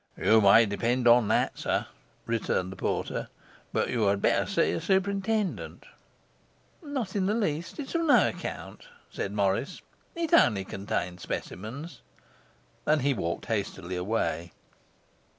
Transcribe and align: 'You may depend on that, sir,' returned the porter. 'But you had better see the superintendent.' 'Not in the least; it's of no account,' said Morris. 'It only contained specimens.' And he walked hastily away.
'You 0.17 0.41
may 0.41 0.65
depend 0.65 1.07
on 1.07 1.27
that, 1.27 1.59
sir,' 1.59 1.85
returned 2.25 2.71
the 2.71 2.75
porter. 2.75 3.27
'But 3.71 3.91
you 3.91 4.01
had 4.07 4.19
better 4.19 4.47
see 4.47 4.73
the 4.73 4.81
superintendent.' 4.81 5.85
'Not 6.81 7.15
in 7.15 7.27
the 7.27 7.35
least; 7.35 7.77
it's 7.77 7.93
of 7.93 8.05
no 8.05 8.27
account,' 8.29 8.87
said 9.11 9.31
Morris. 9.31 9.83
'It 10.15 10.33
only 10.33 10.65
contained 10.65 11.19
specimens.' 11.19 12.01
And 12.87 13.03
he 13.03 13.13
walked 13.13 13.45
hastily 13.45 13.95
away. 13.95 14.53